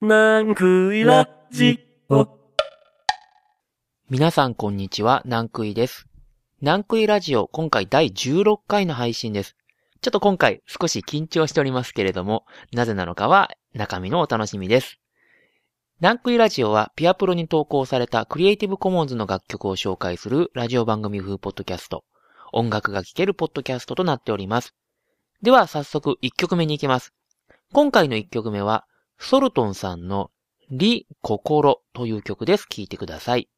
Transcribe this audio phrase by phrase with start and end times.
[0.00, 2.28] なんくいラジオ。
[4.08, 6.06] 皆さんこんにちは、南クイです。
[6.60, 9.56] 南クイラジオ、今回第16回の配信です。
[10.00, 15.00] ちょっと今回少し緊張しておりますけれども、なぜなのかは中身のお楽しみです。
[15.98, 22.04] 南クイラジオはピアプロに投稿されたクリエイティブコモンズの楽曲を紹介するラジオ番組風ポッドキャスト、
[22.52, 24.76] 音楽が聴けるポッドキャストとなっております。
[25.42, 27.12] では早速1曲目に行きます。
[27.72, 28.84] 今回の1曲目は、
[29.18, 30.30] ソルトンさんの
[30.70, 32.66] リ・ココロという曲です。
[32.68, 33.48] 聴いてください。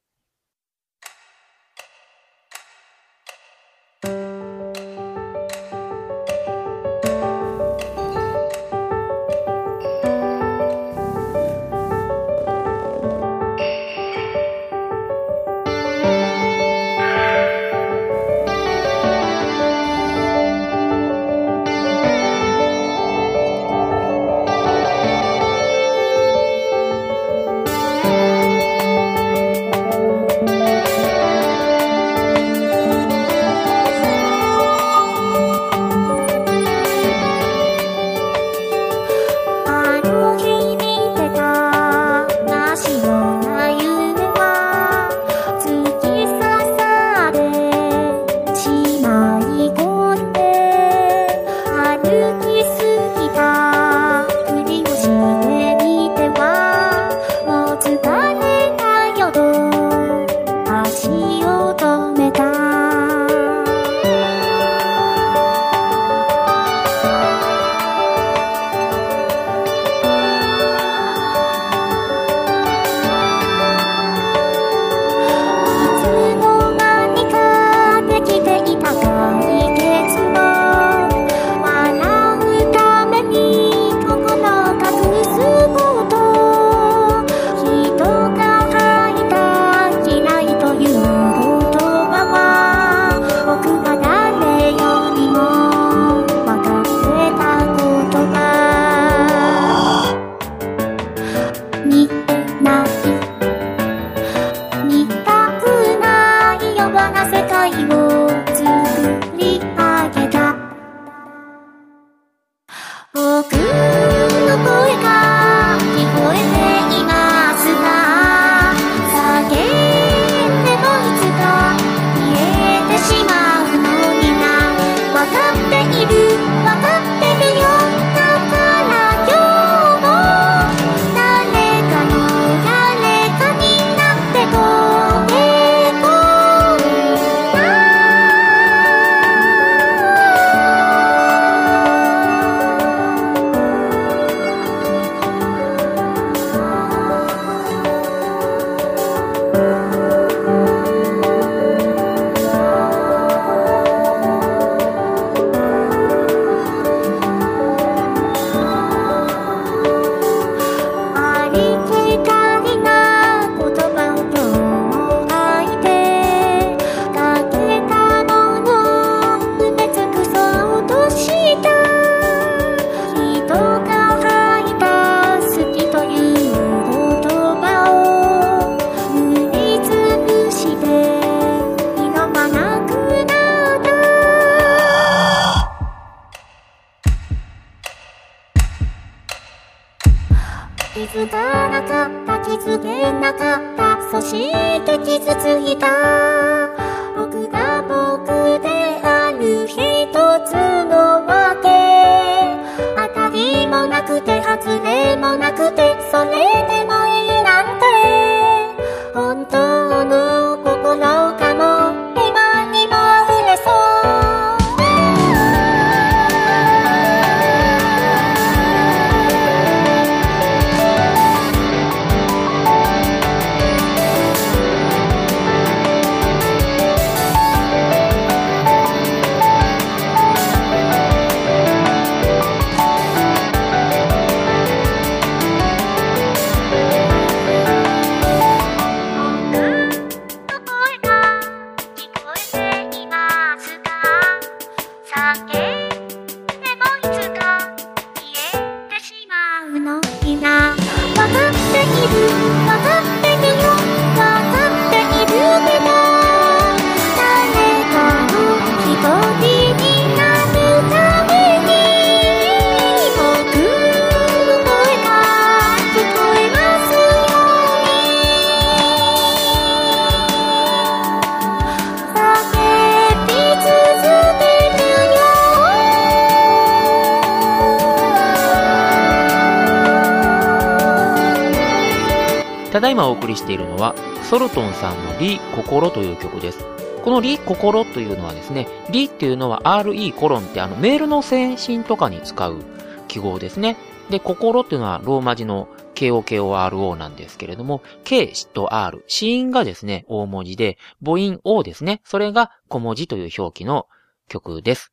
[282.71, 286.65] ただいまお送りしているのは、ソルトンさんのリ・心という曲です。
[287.05, 292.63] このリ・心というのはですね、リっていうのは RE コロンってあのメールの先進とかに使う
[293.09, 293.77] 記号ですね。
[294.11, 302.01] で、心っていうのはローマ字の KOKORO なんですけれども、K と R、子音がですね、大文字で、母音 O ですね。
[302.05, 303.87] それが小文字という表記の
[304.29, 304.93] 曲です。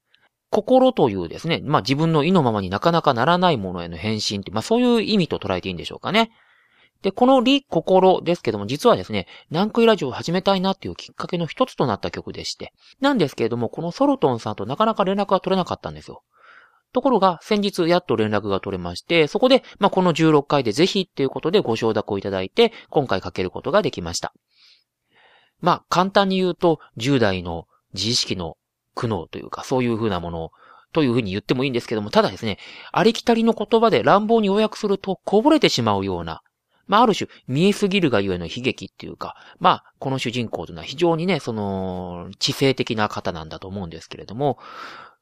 [0.49, 6.31] 心というですね、まあ自分の意のままになかなかならないものへの変身って、まあそういう意味と捉えていいんでしょうかね。
[7.01, 12.73] で、このリ・心ですけども、実はですね、南クイラジオを始めたいなっていうきっかけの一つとなった曲でして。
[12.99, 16.23] なんですけれども、このソルトンさんとなかなか連絡が取れなかったんですよ。
[16.93, 24.33] ところが、先日やっと連絡が取れまして、そこで、まあ、この16回でぜひっていうことでご承諾をいただいて、今回かけることができました。
[25.59, 28.57] まあ、簡単に言うと、10代の自意識の
[28.95, 30.51] 苦悩というか、そういう風なもの
[30.93, 32.57] という風に言ってもいいんですけども、ただですね、
[32.91, 36.41] ありきたりの言葉で乱暴に要約するとこぼれてしまうような、
[36.87, 44.57] まあ、ある種、見えすぎるがゆえの悲劇っていうか、まあ、この主人公というのは非常にね、その、知性的な方なんだと思うんですけれども、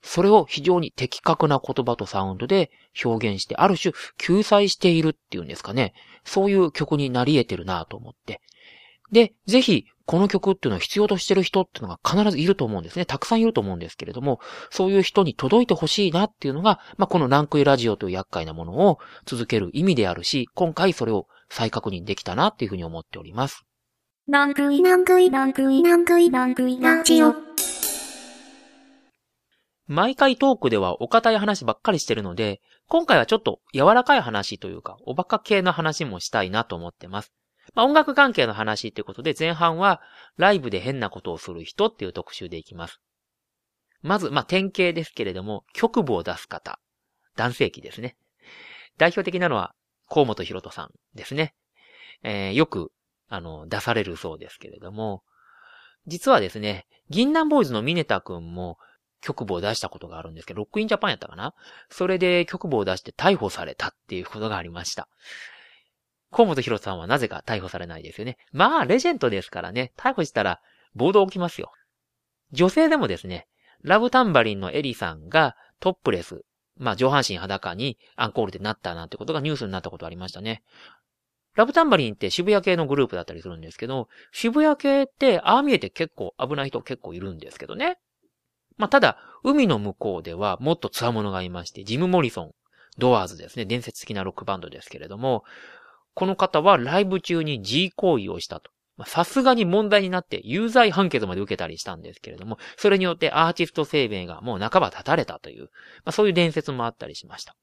[0.01, 2.69] それを非常に的確な言葉とサウンドで
[3.03, 5.93] 表現して、ある種、救済しているっていうんですかね。
[6.23, 8.41] そういう曲になり得てるなと思って。
[9.11, 13.05] で、ぜひ、この曲っていうのを必要としてる人っていうのが必ずいると思うんですね。
[13.05, 14.39] たくさんいると思うんですけれども、
[14.69, 23.65] そういう人に届いてほしいなっていうのが、まあ、このランクイラジオという厄介なものを続ける意味であるし、今回それを再確認できたなっていうふうに思っております。
[24.27, 27.35] ランクイランクイランクイランクイランクイラジオ。
[29.87, 37.33] 毎回トークではお堅い話ばっかりしてるので、今回はちょっと柔らかい話というか、おバカ系の話もしたいなと思ってます。
[37.75, 40.01] まあ、音楽関係の話っていうことで前半は
[40.37, 42.99] ライブで変なことをする人っていう特集でいきます。
[44.01, 46.79] まず、まあ、典型ですけれども、局部を出す方。
[47.35, 48.15] 男性器ですね。
[48.97, 49.73] 代表的なのは、
[50.09, 51.53] 河本博人さんですね。
[52.23, 52.91] えー、よく、
[53.27, 55.23] あの、出されるそうですけれども、
[56.07, 58.77] 実はですね、銀杏ボーイズのミネタ君も
[59.21, 61.55] 局部を出したことがあるんですけど、ロックインジャパンやったかな？
[61.89, 65.07] それで局部を出して逮捕されたっていうことがありました。
[66.31, 68.37] 河本博さんはなぜか逮捕されないですよね。
[68.51, 70.59] まあ、レジェンドですからね、逮捕したら
[70.93, 71.71] 暴動起きますよ。
[72.51, 73.47] 女性でもですね、
[73.81, 76.43] ラブタンバリンのエリさんがトップレス、
[76.77, 80.63] まあ上半身裸にアンコールでなったなんてことがニュースになったことありましたね。
[81.55, 87.97] ラブタンバリンって渋谷系のグループだったりするんですけど、渋谷系ってああ見えて結構危ない人結構いるんですけどね。
[88.77, 92.51] まあ、ただ、海の向こうではもっと強者がいまして、ジム・モリソン、
[92.97, 95.43] ドアーズですね、伝説的なロックバンドですけれども、
[96.13, 98.71] この方はライブ中に G 行為をしたと。
[99.05, 105.67] さすがに問題になって有罪判決まで受けたりしたんですけれども、それによってアーティスト生命がもう半ば立たれたという、ま
[106.05, 107.55] あ、そういう伝説もあったりしました。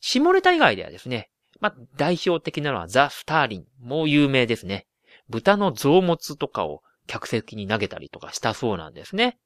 [0.00, 3.64] 下ネタ以外ではですね、まあ、代表的なのはザ・スターリン。
[3.80, 4.86] もう有名ですね。
[5.28, 9.38] 豚の臓物とかを客席に投げたりとかしたそうなんですね。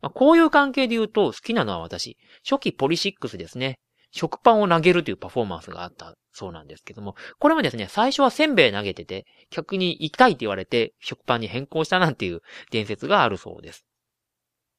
[0.00, 2.18] まあ、こういう関係で言うと好きなのは私、
[2.48, 3.78] 初期ポリシックスですね。
[4.12, 13.84] 食パンを投げるというパフォーマンスがあったそうなんですけども、これもですね、最初はせんべい投げてて、客に行きたいって言われて食パンに変更したなんていう伝説があるそうです。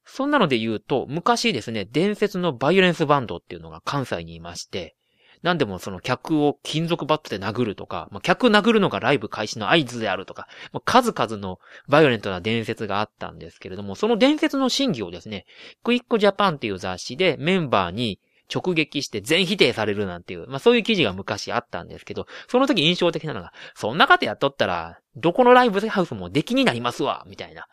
[0.05, 4.95] そんなので言うと、昔ですね、伝説のバイオレンスバンドっていうのが関西にいまして、
[5.43, 15.45] 何でもその客を金属バットで殴るとか、まあ、客殴るのがライブ開始の合図であるとか、まあ、数々のバイオレントな伝説があったんですけれども、その伝説の真偽をですね、
[15.83, 18.19] クイックジャパンっていう雑誌でメンバーに
[18.53, 27.67] 直撃して全否定されるなんていう、まあそういう記事が昔あったんですけど、その時印象的なのが、そんな方やっとったら、どこのライブハウスも出来になりますわ、みたいな。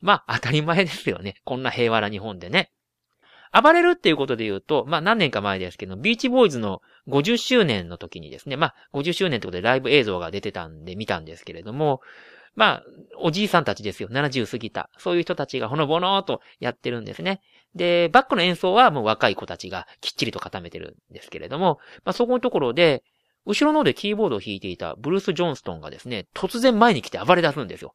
[0.00, 1.36] まあ当たり前ですよね。
[1.44, 2.70] こんな平和な日本でね。
[3.52, 12.00] 暴れるっていうことで言うと、まあ何年か前ですけど、ビーチボーイズの50周年の時にですね、まあ50周年ってことでライブ映像が出てたんで見たんですけれども、
[12.56, 12.82] まあ、
[13.18, 14.08] おじいさんたちですよ。
[14.08, 14.90] 70過ぎた。
[14.98, 17.42] そういう人たちがほのぼのとやってるんですね。
[17.76, 23.04] で、バックの演奏はもう若い子たちがきっちりと固めてるんですけれども、まあそこのところで、
[23.44, 27.94] 後ろの方でキーボードを弾いていたブルース・ジョンストンがですね、突然前に来て暴れ出すんですよ。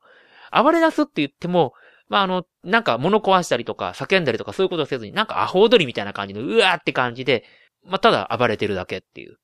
[0.52, 1.74] 暴れ出すって言っても、
[2.08, 7.44] まあ、あの、なんか物壊したりとか叫んだりとかそういうことをせずに、なんかアホ踊りみたいな感じのうわーって感じで、
[7.84, 9.38] まあ、ただ暴れてるだけっていう。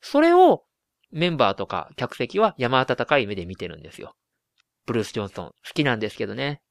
[0.00, 0.64] それを
[1.10, 4.14] メンバーとか客席は山温かい目で見てるんですよ。
[4.86, 5.46] ブルース・ジョンソン。
[5.46, 6.62] 好きなんですけどね。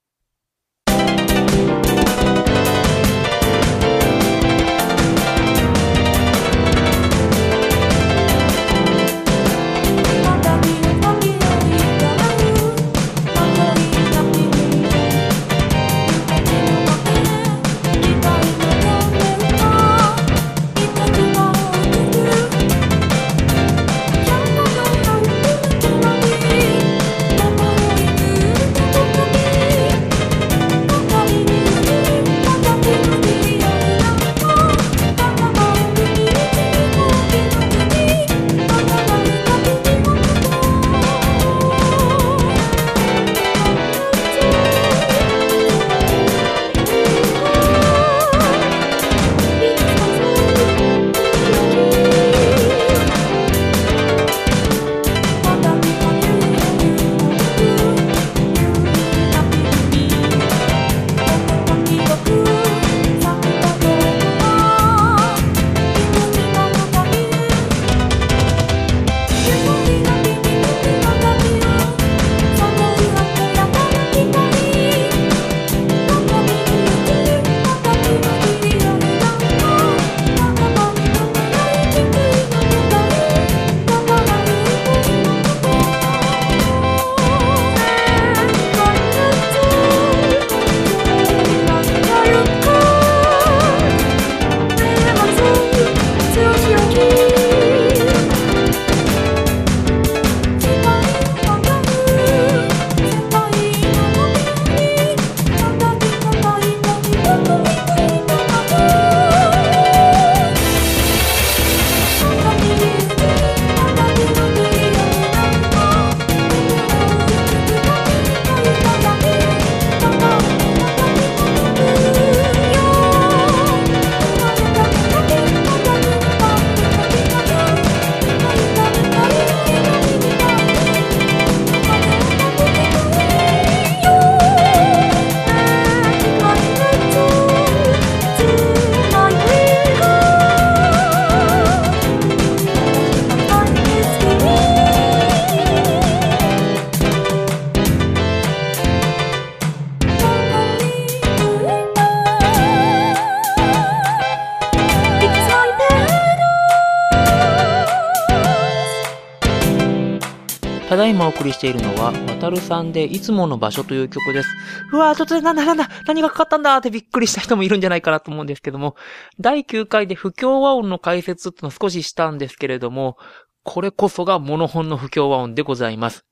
[161.02, 164.50] だいまお送りしているのは、渡るさんでいつもの場所という曲です。
[164.94, 168.96] うわー、突然なんだなんだ、何がかかったんだってびっくりした人もいるんじゃないかなと思うんですけども、
[169.40, 173.18] 第9回で不協和音の解説っていうのを少ししたんですけれども、
[173.64, 176.24] これこそがモノホンの不協和音でございます。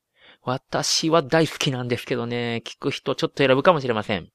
[0.43, 4.29] 私は大好きなんですけどね、聞く人ちょっと選ぶかもしれません。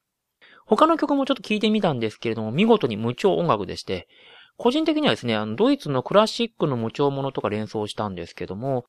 [0.65, 4.09] 他の曲もちょっと聞いてみたんですけれども、見事に無調音楽でして、
[4.57, 8.85] 個人的にはですね、あの、ドイツのクラシックの無調ものとか連想したんですけども、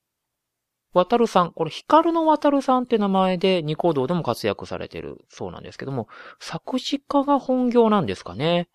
[0.97, 6.09] 渡るさん、これ、ヒカルの渡るさんって名前でニコ動でも活躍されてるそうなんですけども、
[6.41, 8.69] 作詞家が本業なんですかね。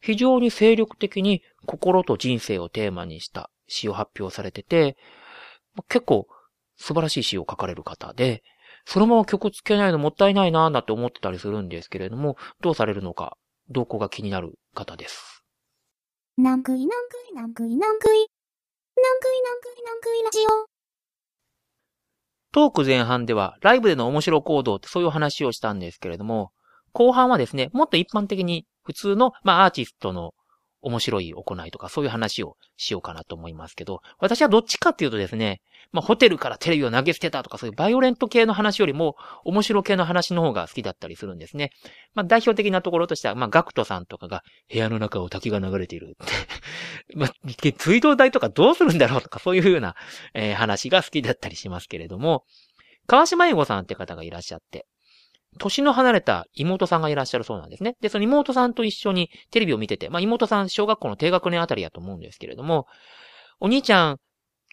[0.00, 4.96] 非常に精力的に心と人生をテーマにした詩を発表されてて、
[5.88, 6.26] 結構
[6.76, 8.42] 素晴らしい詩を書かれる方で、
[8.86, 13.36] そのまま曲つけないのもったいないなぁなんて思ってたりするんですけれども、どうされるのか、
[13.68, 15.44] 動向が気になる方です。
[16.38, 18.08] なんくいなんくいなんくいなんくい。
[18.08, 20.77] なんくいなんくいなんくいラジオ。
[22.58, 26.50] トーク前半ではライブでの面白行動ってそういう話をしたんですけれども、
[26.92, 30.32] 後半はですね、もっと一般的に普通の、まあアーティストの
[30.80, 41.70] 面白い行いとかそういう話をしようかなと思いますけど、私はどっちかっていうとですね、まあホテルからテレビを投げ捨てたとかそういうバイオレント系の話よりも面白系の話の方が好きだったりするんですね。
[42.14, 46.32] まあ代表的なところとしては、まあガクトさんとかが部屋の中を滝が流れているって。
[47.16, 47.32] まあ、
[47.78, 49.94] 水道代とかどうするんだろうとかそういう風な、
[50.34, 52.44] えー話が好きだったりしますけれども、
[53.06, 54.86] 川島英語さんって方がいらっしゃって、
[55.58, 57.96] 年の離れた妹さんがいらっしゃるそうなんですね。
[58.00, 62.86] で、その妹さんと一緒にテレビを見てて、まあ妹さん小学校の低学年あたりやと思うんですけれども、
[63.58, 64.18] お兄ちゃん、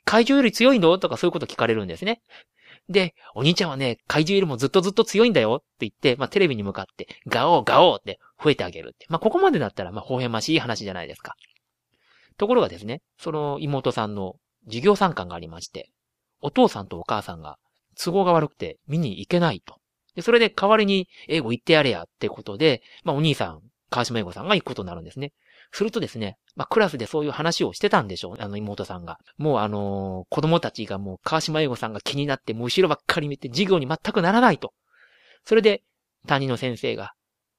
[0.03, 0.97] 怪獣より強いの？
[0.99, 2.21] とかそういうこと聞かれるんですね。
[2.87, 9.07] で、お兄ちゃんはね、怪獣よりもずっとずっと強いんだよって言って、まあテレビに向かって、ガオーガオーって吠えてあげるって。
[9.09, 11.33] まあここまでだったら、まあ微笑ましい話じゃないですか。
[12.37, 15.89] ところがですね、その妹さんの授業参観がありまして、
[16.41, 17.57] お父さんとお母さんが
[17.97, 19.77] 都合が悪くて見に行けないと。
[20.15, 25.33] で、それで代わりに英語言ってやれやってことで、まあお兄さん、川島英語さんが行くことになるんですね。
[25.71, 29.17] するとですね、まあクラスでそういう話をしてたんでしょう、あの妹さんが。
[29.37, 34.73] もうあのー子供たちがもう川島英語さんが気になって、もう後ろばっかり見て授業に全くならないと。
[35.43, 35.83] それで、
[36.27, 37.13] 担任の先生が、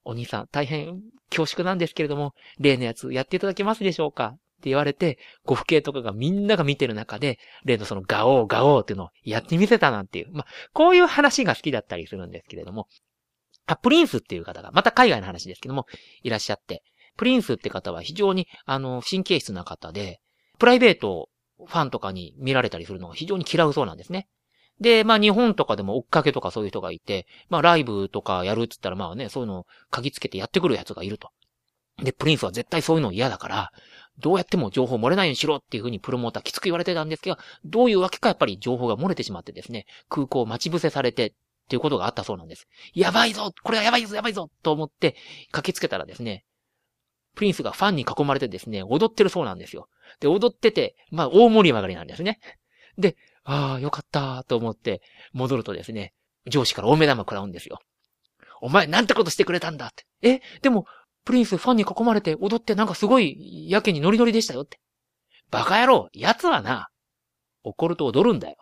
[0.04, 4.36] お兄さん大変恐縮なんですけれども、例のやつやっていただけますでしょうか？
[4.58, 12.88] って言われて、ご父兄とかがみんなが見てる中で、例のそのガオーガオーっていうのをやってみせたなんていう、まあ、こういう話が好きだったりするんですけれども、
[13.66, 15.86] あ、プリンスっていう方が、また海外の話ですけども、
[16.22, 16.82] いらっしゃって、
[17.16, 20.20] プリンスって方は非常に、あの、神経質な方で、
[20.58, 24.28] プライベートファンとかに見られたりするのが非常に嫌うそうなんですね。
[24.80, 31.30] で、まあ日本とかでも追っかけとかそういう人がいて、まあライブとかやるって言ったらまあね、そういうのを嗅ぎつけてやってくる奴がいると。
[32.02, 33.72] で、プリンスは絶対そういうの嫌だから、
[34.18, 41.32] どうやっても情報漏れないようにしろっていうふうにプロモーターきつく言われてたんですけど、どういうわけかやっぱり情報が漏れてしまってですね、空港を待ち伏せされてっ
[41.68, 42.66] ていうことがあったそうなんです。
[42.94, 45.16] やばいぞこれはやばいぞやばいぞと思って
[45.50, 46.44] 駆けつけたらですね、
[47.34, 49.88] プリンスがファンに囲まれてですね、踊ってるそうなんですよ。
[50.20, 52.40] で、踊ってて、まあ大盛り上がりなんですね。
[52.96, 56.14] で、ああ、よかったと思って戻るとですね、
[56.46, 57.78] 上司から大目玉食らうんですよ。
[58.60, 60.06] お前なんてことしてくれたんだって。
[60.22, 60.86] え、でも、
[61.26, 64.78] プリンスファンに囲まれて踊ってなんかすごいやけにノリノリでしたよって。
[65.50, 66.88] バカ野郎、奴はな、
[67.64, 68.56] 怒ると踊るんだよ。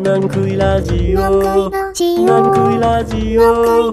[0.00, 1.42] なんくいラジオ？
[1.42, 2.24] ラジオ？
[2.24, 3.92] なんくいラジオ？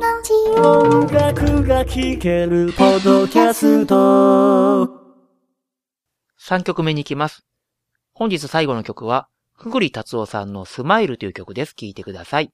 [0.55, 4.88] 音楽が聴けるポッドキャスト
[6.48, 7.43] 3曲目に行きます。
[8.13, 11.74] 本日最後の曲は、ふぐり達夫さんのスマイルという曲です。
[11.74, 12.51] 聴いてください。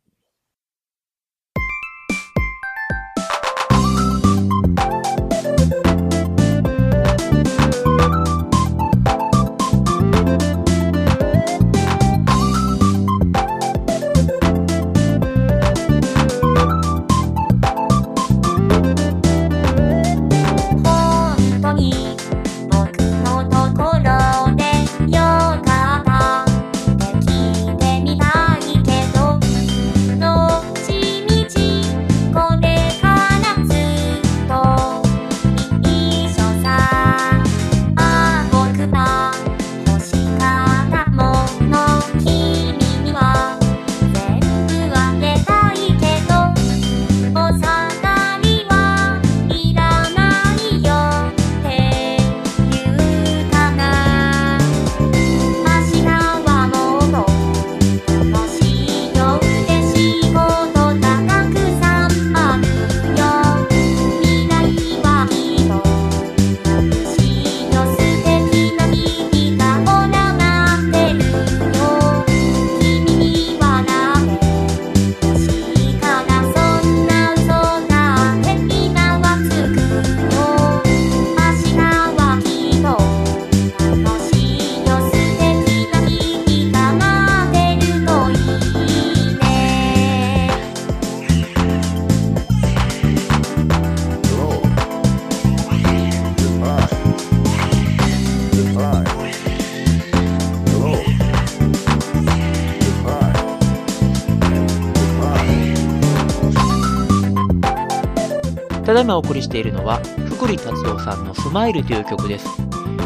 [109.07, 112.47] だいまお送りしているのは、福利達夫さんのスマイルという曲です。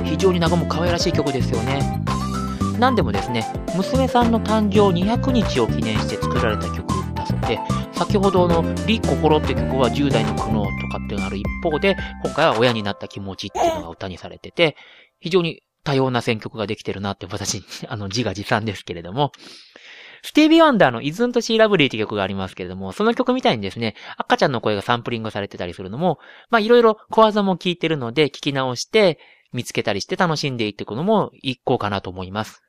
[0.03, 2.03] 非常に長も可愛らしい曲ですよね。
[2.79, 7.59] なんでもですね、娘さんの誕生200日を記念して作られた曲だそうで、
[7.93, 14.75] 先ほどのリ・心って曲は10代の苦悩とかっていうのがある一方で、今回は親になった気持ちっていうのが歌にされてて、
[15.19, 19.31] 非常に多様な選曲ができてるなって私、 あの、自画自賛ですけれども、
[20.23, 29.19] スティービー・ワンダーのイズント・シー・ラブリーって曲がありますけれども、その曲みたいにですね、赤ちゃんの声がサンプリングされてたりするのも、まあいろいろ小技も聞いてるので、聞き直して、
[29.53, 32.61] 見つけたりして楽しんでいっていくのも一個かなと思います。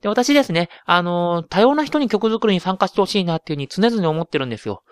[0.00, 4.82] で、私ですね、あの、多様な人に曲作りに参加してほしいなっていうふうに常々思ってるんですよ。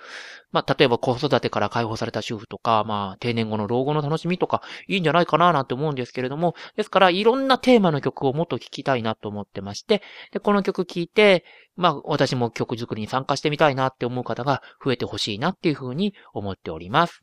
[0.52, 11.44] まあ、例えば子育てから解放された主婦とか、まあ、定年後の老後の楽しみとか、いいんじゃないかななんて思うんですけれども、ですから、いろんなテーマの曲をもっと聴きたいなと思ってまして、で、この曲聴いて、
[11.76, 17.22] まあ、私も曲作りに参加してみたいなって思う方が増えてほしいなっていうふうに思っております。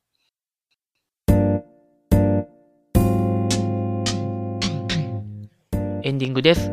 [6.01, 6.71] エンディングです。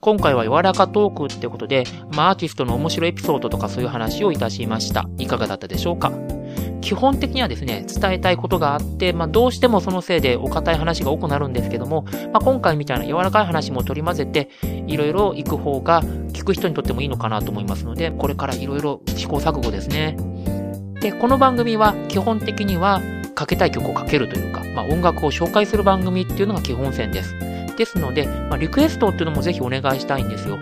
[0.00, 1.82] 今回は柔らかトークってことで、
[2.14, 5.08] まあアーティストの面白いエピソードとかそういう話をいたしました。
[5.18, 6.12] いかがだったでしょうか？
[6.80, 14.48] 基本的にはですね、伝えたいことがあって、まあどうしてもそのせいでお堅い話が多くなるんですけども、まあ今回みたいな柔らかい話も取り混ぜて、
[14.86, 20.16] いろいろ行く方が聞く人にとってもいいのかなと思いますので、これからいろいろ試行錯誤ですね。
[21.00, 23.02] で、この番組は基本的には
[23.34, 27.34] かけたい曲をかけるというか、まあ音楽を紹介する番組っていうのが基本線です。
[27.78, 30.58] ですので、まあ、リクエストっていうのもぜひお願いしたいんですよ。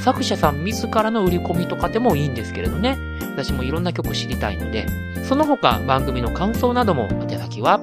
[0.00, 2.98] 作者さん自らの売り込みとかでもいいんですけれどね。
[3.20, 4.86] 私もいろんな曲知りたいので、
[5.28, 7.80] その他番組の感想なども宛先は、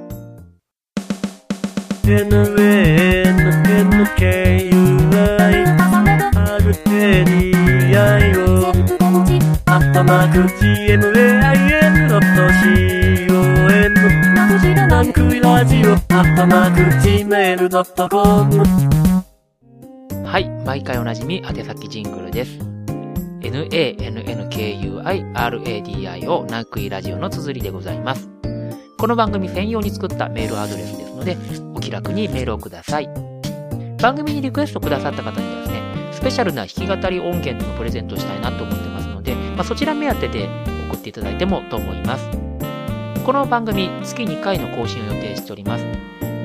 [2.03, 2.71] NANNKUI
[6.35, 6.73] アル
[14.61, 16.81] テニアイオアットマーク GMAIN.com ナンクイラジオアットマーク
[18.21, 18.63] Gmail.com
[20.27, 22.59] はい、毎回おなじみ宛先ジングルです。
[23.41, 25.01] nannkuiradio
[26.45, 28.29] ナンクイラジオの綴りでございます。
[28.99, 31.37] この番組専用に作ったメールアドレスですので、
[31.73, 33.09] お気楽にメールをください。
[33.99, 40.47] 番組にリクエストくださった方にはですね、スペシャルな弾き語り音源のプレゼントしたいなと思ってますので、まあ、そちら目当てで
[40.91, 42.50] 送っていただいてもと思います。
[43.31, 45.85] この番組、月2回の更新を予定しております。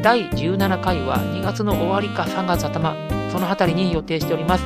[0.04, 2.94] 第17回は2月の終わりか3月頭、
[3.32, 4.64] その辺りに予定しております。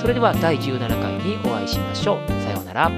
[0.00, 2.28] それでは第17回にお会いしましょう。
[2.44, 2.90] さようなら。